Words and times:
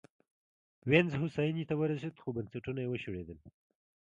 وینز 0.89 1.11
هوساینې 1.19 1.63
ته 1.69 1.75
ورسېد 1.77 2.15
خو 2.21 2.29
بنسټونه 2.37 2.79
یې 2.81 2.89
وشړېدل 2.89 3.37